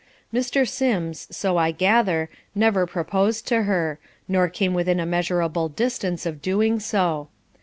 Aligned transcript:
Mr. 0.33 0.67
Sims, 0.67 1.27
so 1.29 1.57
I 1.57 1.69
gather, 1.69 2.27
never 2.55 2.87
proposed 2.87 3.45
to 3.49 3.61
her, 3.65 3.99
nor 4.27 4.49
came 4.49 4.73
within 4.73 4.99
a 4.99 5.05
measurable 5.05 5.69
distance 5.69 6.25
of 6.25 6.41
doing 6.41 6.79
so. 6.79 7.27